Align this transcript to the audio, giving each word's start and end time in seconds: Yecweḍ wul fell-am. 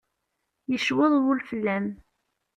Yecweḍ 0.71 1.13
wul 1.23 1.39
fell-am. 1.49 1.87